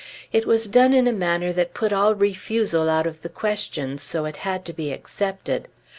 It 0.33 0.47
was 0.47 0.67
done 0.67 0.95
in 0.95 1.07
a 1.07 1.11
manner 1.13 1.53
that 1.53 1.75
put 1.75 1.93
all 1.93 2.15
refusal 2.15 2.89
out 2.89 3.05
of 3.05 3.21
the 3.21 3.29
question; 3.29 3.99
so 3.99 4.25
it 4.25 4.37
had 4.37 4.65
to 4.65 4.73
be 4.73 4.91
accepted. 4.91 5.67